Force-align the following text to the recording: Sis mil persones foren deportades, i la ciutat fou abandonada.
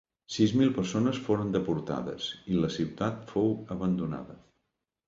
Sis 0.35 0.53
mil 0.61 0.71
persones 0.77 1.19
foren 1.27 1.53
deportades, 1.57 2.31
i 2.55 2.59
la 2.65 2.73
ciutat 2.79 3.23
fou 3.35 3.55
abandonada. 3.79 4.43